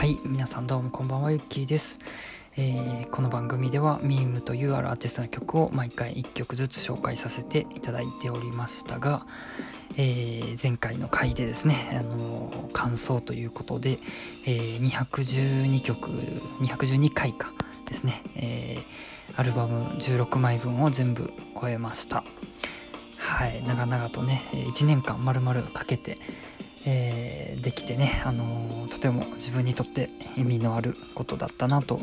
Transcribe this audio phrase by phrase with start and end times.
[0.00, 2.00] はい皆さんどうもこんばんはゆっきーです、
[2.56, 9.26] えーこの番組ではミームというあるアーティストの曲を毎回1曲ずつ紹介させていただいておりましたが、
[9.98, 13.98] えー前回の回でですね、あのー感想ということで、
[14.46, 17.52] えー212曲212回か
[17.84, 18.78] ですね、え
[19.36, 22.24] アルバム16枚分を全部終えました。
[23.18, 26.16] はい長々とね1年間丸々かけて
[26.86, 32.00] えーできてね、あのーとても自分にとって意味のあることだったなと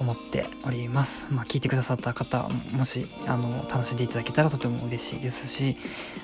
[0.00, 1.32] 思っております。
[1.32, 5.76] まあ、聞いてくださった方もしあの楽しんでいただけたらとても嬉しいですし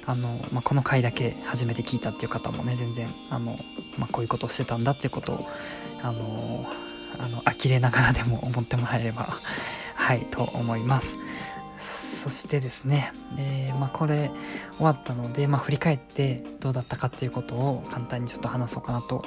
[0.06, 3.56] あの、まあ、この回だけ初めて聞いたっていう方もね全然あの、
[3.98, 5.48] まあ、こういうことをしてたんだっていうことを
[6.02, 6.66] あの
[7.18, 9.28] あの呆れながらでも思ってもらえれば
[9.94, 11.18] はいと思います。
[11.80, 14.30] そしてですね、えーまあ、これ
[14.76, 19.24] 終わったので、まあ、振り返ってどうだったかっていうことを簡単にちょっと話そうかなと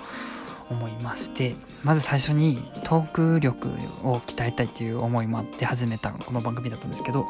[0.70, 3.70] 思いましてまず最初にトーク力
[4.04, 7.26] を鍛えたいっていう思いもあって始めたこの番組だったんですけど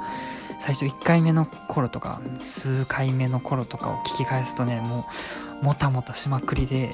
[0.61, 5.05] 最初1回目の頃とか数回目の頃とかを聞き返すとねも
[5.61, 6.91] うもたもたしまくりで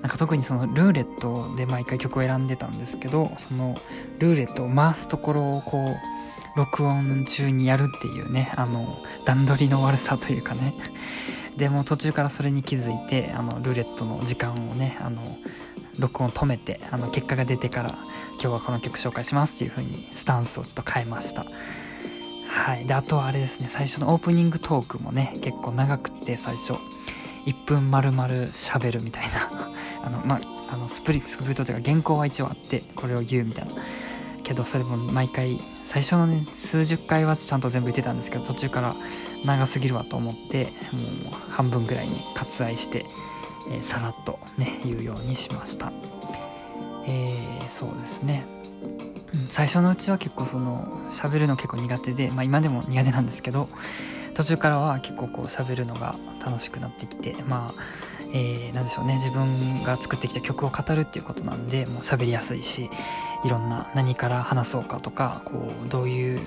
[0.00, 3.76] なんか特にそのルーレットで毎回曲を選んでたんですけどその
[4.18, 5.96] ルーレットを回すところをこう
[6.56, 10.74] 録音中にやるっていうねあの段取りの悪さというかね。
[11.56, 15.22] でも途中からそれに気づいてあのルーレットの時間をねあの
[15.98, 17.90] 録音止めてあの結果が出てから
[18.32, 21.46] 今日はこの曲紹介しますっていう風にスタンスをちょっと変えました。
[22.48, 22.86] はい。
[22.86, 26.74] であとはあれですね最初のオープニングトークもね結構長くって最初
[27.46, 29.48] 1分丸々喋るみたいな。
[30.04, 30.40] あのまあ
[30.74, 33.72] あのスプリスプリットというか原稿は一応あってこれを言うみたいな。
[34.42, 38.94] けどそれも毎回最初のね数十回はちゃんと全部言ってたんですけど途中から
[39.44, 40.70] 長すぎるわと思っても
[41.30, 43.06] う半分ぐらいに割愛して、
[43.70, 45.92] えーさらっとね言うようにしました。
[47.06, 48.44] えーそうですね。
[49.48, 53.68] 最初のうちは結構その喋るの結構苦手でまあ今でも苦手なんですけど
[54.34, 56.14] 途中からは結構こう喋るのが
[56.44, 57.72] 楽しくなってきてまあ
[58.32, 59.14] えーなんでしょうね。
[59.14, 62.88] 自分が作ってきた曲を語るっていうことなんでもう喋りやすいし
[63.46, 66.40] いろんな何から話そうかとかこうどういう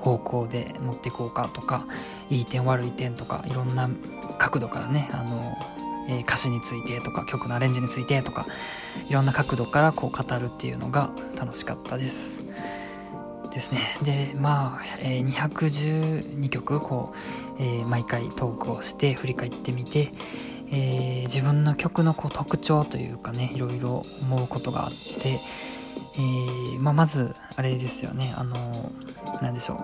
[0.00, 1.86] 方向で持っていこうかとか
[2.28, 3.88] いい点悪い点とかいろんな
[4.38, 5.56] 角度からねあの、
[6.08, 8.44] えー歌詞についてとか曲のアレンジについてとか
[9.08, 12.42] いろんな角度からこう語るっていうのが楽しかったです。
[13.52, 13.80] ですね。
[14.02, 17.12] でまあ、えー212曲こ
[17.58, 20.08] う、えー毎回トークをして振り返ってみて、
[20.72, 25.38] えー自分の曲のこう特徴というかねいろいろ思うことがあって、
[26.14, 28.32] えーまあ、まずあれですよね。
[28.36, 28.56] あの
[29.40, 29.74] なんでしょ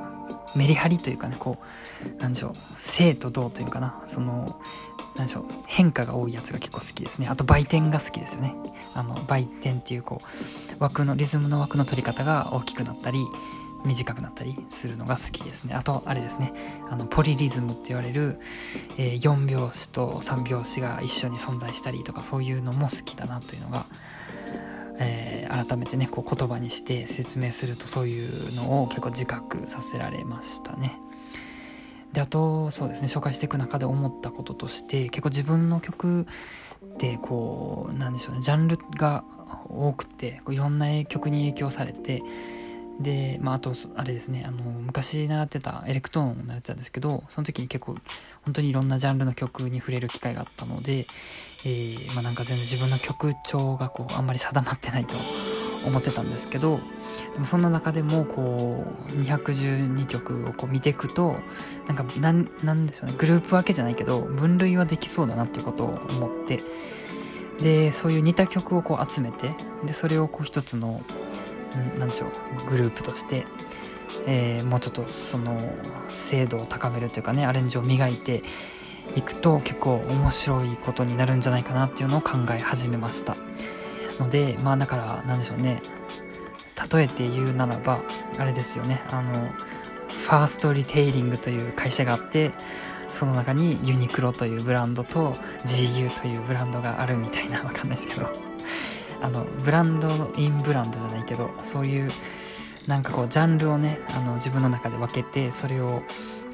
[0.54, 0.58] う。
[0.58, 1.58] メリハリというかねこ
[2.18, 2.52] うなんでしょう。
[2.78, 4.02] 静と動というかな。
[4.06, 4.60] その
[5.16, 5.44] なんでしょう。
[5.66, 7.28] 変化が多いやつが結構好きですね。
[7.28, 8.54] あと売店が好きですよね。
[8.94, 13.18] あの売店っていうこう枠のリズムの枠の取り方が大きくなったり
[13.84, 15.74] 短くなったりするのが好きですね。
[15.74, 16.52] あとあれですね。
[16.90, 18.38] あのポリリズムって言われる、
[18.96, 23.86] えー4拍子と3拍子が一緒に存在したりとかそういうのも好きだなというのが、
[24.98, 31.00] えー改めてねこう言葉にして説明するとそういうのを結構自覚させられましたね。
[32.12, 39.24] であとそうですね紹介していく中で思ったこととして結構自分の曲ってこうなんでしょうねジャンルが
[39.68, 42.22] 多くてこういろんな曲に影響されて
[43.00, 47.96] で、まあ、あとあれですねあの昔習ってたエレクトーンを習ってたんですけどその時に結構
[48.42, 51.06] 本当にいろんなジャンルの曲に触れる機会があったので、
[51.64, 55.14] えーまあ、なんか全然自分の曲調がこうあんまり定まってないと
[55.86, 56.80] 思ってたんですけど
[57.34, 61.36] でもそんな中でもこう212曲をこう見ていくと
[61.86, 66.60] なんかなんなんでしょうねグループ分けじゃないけど分類はできそうだなっていうことを思って
[67.60, 69.54] でそういう似た曲をこう集めて
[69.84, 71.00] でそれをこう一つの
[71.98, 73.46] なんでしょうグループとして、
[74.26, 75.58] えーもうちょっとその
[76.08, 78.42] 精度を高めるというかねアレンジを磨いて
[79.16, 83.36] いくと結構面白いことになるんじゃないかなっていうのを考え始めました。
[84.18, 85.82] のでまあだからなんでしょうね。
[86.92, 88.00] 例えて言うならば
[88.38, 89.02] あれですよね。
[89.10, 92.52] あのファーストリテイリングという会社があって
[93.08, 98.47] その中にユニクロというブランドと GU というブランドがあるみたいなわかんないですけど。
[99.20, 102.10] あのブランドインブランドじゃないけどそういう
[102.86, 106.02] なんかこうジャンルをねあの自分の中で分けてそれを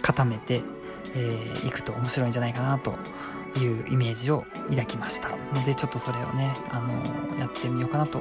[0.03, 0.63] 固めてい、
[1.15, 2.93] えーくと面白いんじゃないかなと
[3.59, 5.31] いうイメージを抱きました。
[5.31, 8.21] のでちょっとそれをねあのやってみようかなと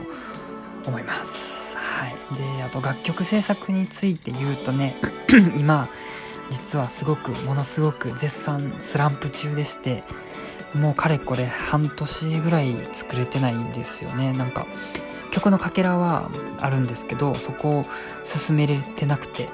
[0.86, 1.78] 思います。
[1.78, 2.16] はい。
[2.36, 4.96] であと楽曲制作について言うとね
[5.58, 5.88] 今
[6.50, 10.04] 実はすごくものすごく絶賛スランプ中でして
[10.74, 14.34] もうかれこれ半年ぐらい作れてないんですよね。
[14.34, 14.66] なんか
[15.32, 16.30] 曲のかけらは
[16.60, 17.86] あるんですけどそこを
[18.24, 19.50] 進めれてなくて。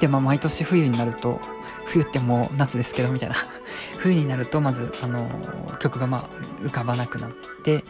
[0.00, 1.38] でまあ毎年冬になると
[1.86, 3.36] 冬ってもう夏ですけどみたいな。
[3.98, 5.28] 冬になるとまずあの
[5.78, 6.28] 曲がまあ
[6.64, 7.30] 浮かばなくなっ
[7.62, 7.84] て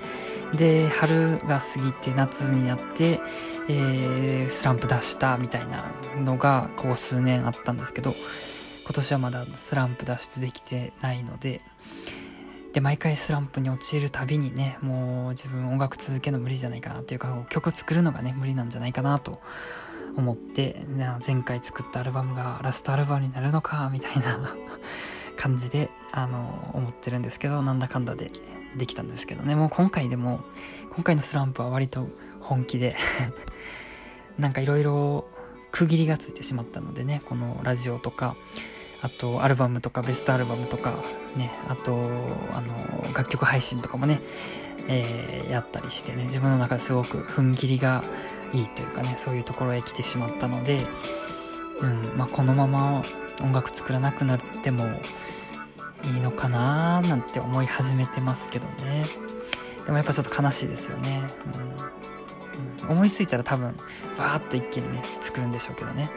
[0.53, 3.21] で春が過ぎて夏になって、
[3.69, 5.85] えー、スランプ出したみたいな
[6.23, 8.15] のがここ数年あったんですけど
[8.85, 11.63] 今年はまだスランプ脱出できてないので
[12.73, 19.41] で毎回スランプに陥るたびにねもう自分音楽続けるの無理じゃないかなっていうか曲作るのがね無理なんじゃないかなと
[20.17, 20.85] 思って
[21.27, 24.55] 前回作ったアルバムがラストアルバムになるのかみたいな
[25.37, 28.31] 感じであの思ってるんですけどなんだかんだで
[28.77, 29.55] できたんですけどね。
[29.55, 30.41] もう今回でも
[30.95, 32.09] 今回のスランプは割と
[32.41, 32.97] 本気で
[34.39, 35.27] なんかいろいろ
[35.71, 38.35] 区切りがついてしまったのでねこのラジオとか
[39.03, 40.95] あとアルバムとかベストアルバムとか
[41.37, 42.01] ねあと
[42.53, 42.77] あの
[43.15, 44.21] 楽曲配信とかもね、
[44.89, 48.05] えー、やったりしてね自分の中ですごく踏ん切りが
[48.53, 50.87] いいというかねそういうところへ来てしまったので、
[51.81, 53.03] うんまあ、このまま
[53.43, 54.85] 音楽作らなくなっても
[56.05, 59.05] いいのかななんて思い始めてますけどね。
[59.85, 61.21] でもやっぱちょっと悲しいですよね、
[62.85, 63.75] うん、うん、思いついたら多分
[64.17, 66.09] バーッと一気にね作るんでしょうけどね。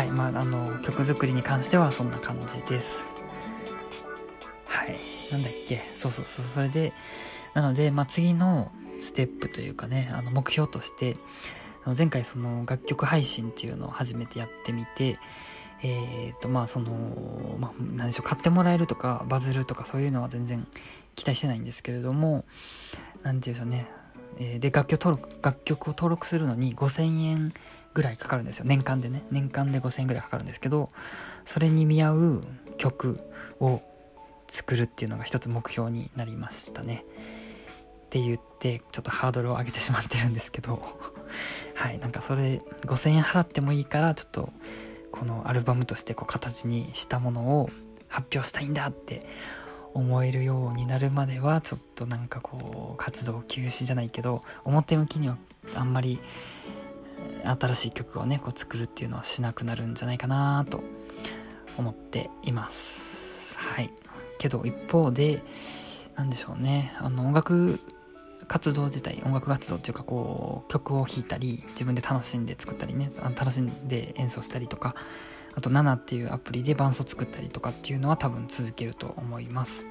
[0.00, 3.14] はいまああの曲作りに関してはそんな感じです。
[4.64, 4.96] はい
[5.30, 5.82] なんだっけ？
[5.92, 6.94] そうそうそうそれで
[7.52, 11.18] なので、まあ、次のステップというかねあの目標として
[11.98, 15.18] 前回その楽曲配信っていうのを初めてやってみて
[15.82, 20.66] えっ、ー、とまあその、まあ、何でしょう買ってもらえるとかバズるとかそういうのは全然
[21.14, 22.46] 期待してないんですけれども
[23.22, 23.86] 何て言うんでしょ
[24.44, 27.52] うね、で楽曲登録楽曲を登録するのに5000円
[27.94, 28.64] ぐらいかかるんですよ。
[28.66, 29.22] 年間でね。
[29.30, 30.88] 年間で5000円ぐらいかかるんですけど
[31.44, 32.44] それに見合う
[32.78, 33.20] 曲
[33.60, 33.82] を
[34.48, 37.04] 作るっていうのが一つ目標になりましたね。
[38.06, 40.82] って言ってちょっとハードルを上げてしまってるんですけど。
[41.74, 41.98] はい。
[41.98, 44.52] なんかそれ5000円払ってもいいからちょっと
[45.12, 47.70] このアルバムとしてこう形にしたものを
[48.08, 49.26] 発表したいんだって
[49.94, 55.36] 思えるようになるまではちょっとなんかこう活動休止じゃないけど表向きには
[55.74, 56.20] あんまり
[57.44, 60.82] 新しい曲をねこう作るっていうのはしなくなるんじゃないかなと
[61.76, 63.58] 思っています。
[63.58, 63.90] はい。
[64.38, 65.42] けど一方で
[66.16, 66.94] 何でしょうね。
[66.98, 67.80] あの音楽
[68.48, 74.96] 活動自体音楽活動っていうかこう曲を弾いたり自分で楽しんで作ったりね楽しんで演奏したりとか
[75.54, 79.86] あと7っていうアプリで伴奏作ったりとかっていうのは多分続けると思います。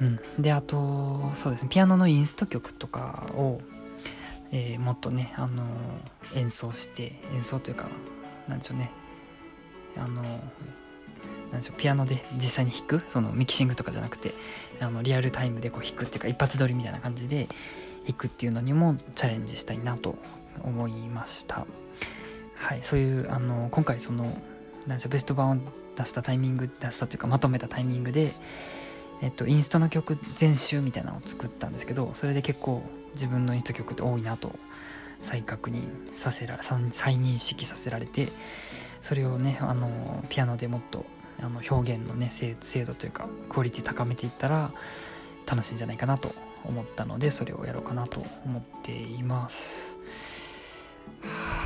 [0.00, 1.68] うん、であとそうですね。
[1.70, 3.60] ピアノのインスト曲とかを
[4.56, 7.88] えー、もっとね、あのー、演奏して演奏というか
[8.48, 8.90] なんでしょうね。
[9.98, 10.26] あのー、
[11.52, 14.32] なんでしょうピアノで実際に弾くそのミキシングとかじゃなくて
[14.80, 17.48] あのリアルタイムでこう弾くっていうか一発撮りみたいな感じで
[18.06, 20.16] 弾くっていうのにもチャレンジしたいなと
[20.62, 21.66] 思いました。
[22.54, 24.24] はいそういうあの今回その
[24.86, 25.56] なんでしょうベスト版を
[25.96, 28.32] 出したタイミング出したというかまとめたタイミングで
[29.22, 32.82] えっと、インストの曲全集みたいなのを作ったんですけどそれで結構
[33.14, 34.58] 自分のインスト曲って多いなと
[35.20, 38.28] 再確認させられ再認識させられて
[39.00, 41.06] それをねあのピアノでもっと
[41.40, 44.72] あの表現のね精度というかクオリティ高めていったら
[45.46, 49.98] 楽しいんじゃないかなと思ったのでそれをやろうかなと思っています。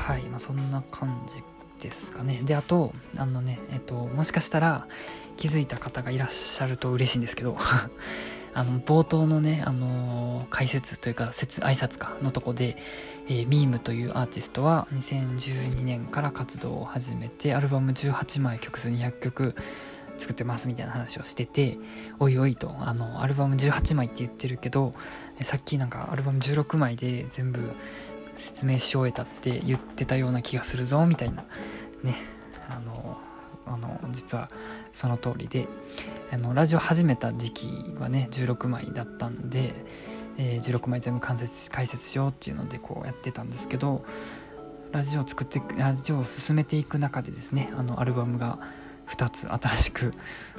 [0.06, 1.42] はいまあそんな感じ
[1.80, 2.40] ですかね。
[2.44, 4.86] であとあのねえっともしかしたら
[5.36, 7.56] 気づいた方がいらっしゃると嬉しいんですけど
[8.52, 12.76] あの冒頭のね、あのー、解説というか説挨拶かのとこで、
[13.28, 19.54] えー、ミームというアーティストは2012年から活動を始めてアルバム18枚曲数200曲
[20.18, 21.78] 作ってますみたいな話をしてて
[22.18, 24.92] おいおいとあのアルバム18枚って言ってるけど
[25.42, 27.72] さっきなんかアルバム16枚で全部
[28.36, 31.44] 説明し終えたって言ってたような気がするぞみたいな。
[32.02, 32.16] ね。
[32.68, 33.18] あの
[33.66, 34.48] あの実は
[34.92, 35.68] その通りで。
[36.32, 39.74] あのラジオ始めた時期はね16枚だったんで、
[40.38, 44.04] えー、16枚全部解説解説しようっていうのでこうやってたんですけど
[44.92, 48.60] ラジオを作ってラジオを進めていく中でですねあのアルバムが
[49.08, 50.12] 2つ新しく、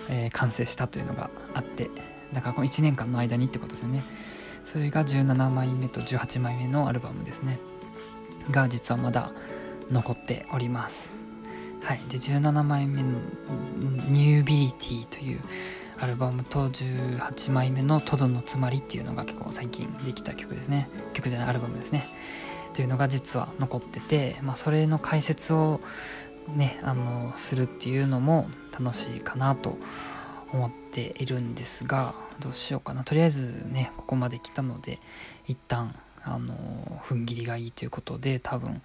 [0.10, 1.90] えー、完成したというのがあって
[2.34, 4.04] だからこの1年間の間にってことですよね。
[4.72, 7.60] それが17枚目と18枚目のアルバムですね。
[8.52, 9.34] が実はまだ
[9.92, 11.18] 残っております。
[11.84, 13.20] はい、で17枚目の
[14.08, 15.42] 「ニュービリティ」という
[16.00, 20.90] アルバムと18枚目の「トドのつまり」っていうのが結構最近できた曲ですね。
[21.12, 22.08] 曲じゃないアルバムですね。
[22.74, 25.82] というのが実は残ってて、まあ、それの解説を
[26.48, 29.78] ねあのするっていうのも楽しいかなと
[30.54, 33.04] 思っているんですがどうしようかな。
[33.04, 35.00] とりあえずねここまで来たので
[35.48, 38.82] 一旦あの踏ん切りがいいということで多分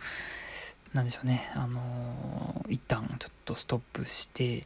[0.93, 1.51] なんでしょうね。
[1.55, 4.65] あの一旦ちょっとストップして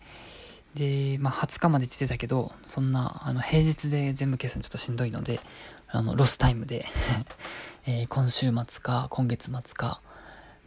[0.75, 5.41] で、まあ、20日まで言ってたけどそんなあの平日で全部消すのちょっとしんどいので
[5.89, 6.87] あのロスタイムで
[7.87, 10.03] えー、今週末か今月末か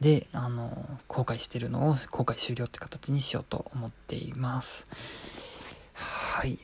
[0.02, 4.88] であの後悔してるのを後悔終了って形にしようと思っています。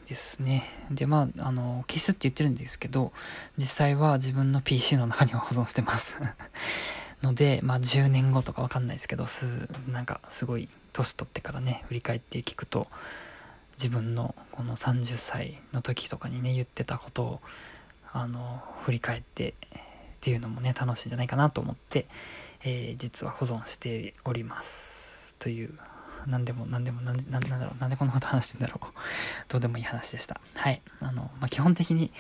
[0.05, 0.67] ですね。
[0.91, 3.11] でまああの消すって言ってるんですけど
[3.57, 6.15] 実際は自分の PC の中には保存してます。
[7.21, 12.87] ので、まあ、10年後とかわかんないですけどすなんかすごい年取ってからね振り返って聞くと
[13.73, 17.41] 自分のこの30歳の時とかにね言ってたことを
[18.13, 19.53] あの振り返ってっ
[20.21, 22.07] ていうのもね楽しいんじゃないかなと思って、
[22.63, 25.35] えー、実は保存しております。
[25.39, 25.77] という
[26.27, 28.87] 何でも何でも何なんだろうなんでこんなこと話してんだろう
[29.47, 32.11] どうでもいい話でしたはいあの、まあ、基本的に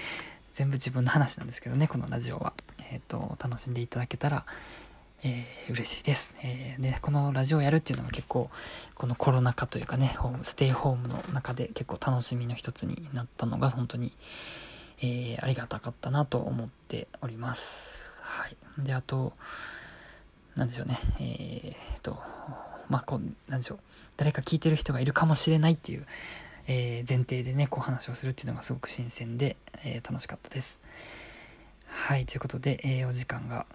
[0.53, 2.53] 全部自分の話なんですけどねこのラジオは
[2.91, 4.45] えっ、ー、と楽しんでいただけたら
[5.21, 8.49] えー、嬉しいです、えー、でこのラジオをやるっていうのは結構
[8.95, 14.13] このコロナ禍というかねホームステイホームの中で結構楽しみの一つになったのが本当に
[15.01, 18.21] えー、ありがたかったなと思っております。
[18.23, 18.57] はい。
[18.79, 19.33] で、あと、
[20.55, 20.99] なんでしょうね。
[21.19, 22.21] えー、と、
[22.89, 23.79] まあ、こう、なんでしょう。
[24.17, 26.05] 誰か聞いてる人がいるかもしれないっていう、
[26.67, 29.55] えー、前提でね、こう話をするっていうのがすごく新鮮で、
[29.85, 30.79] えー、楽しかったです。
[31.87, 32.25] はい。
[32.25, 33.65] ということで、えー、お時間が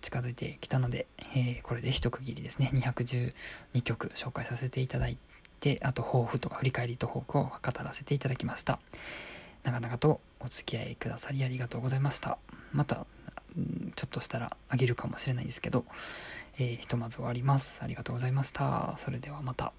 [0.00, 2.70] 近づいてきたので、え、これで一区切りですね。
[2.74, 5.16] 212曲紹介させていただい
[5.60, 8.78] て、あと抱負とか振り返りと抱負を語らせていただきました。
[9.62, 12.38] 長々とお付き合いくださりありがとうございました。
[12.72, 13.06] また、
[13.94, 15.84] ちょっとしたらあげるかもしれないですけど、
[16.58, 17.82] えー、ひとまず終わります。
[17.82, 18.94] ありがとうございました。
[18.96, 19.72] それではまた。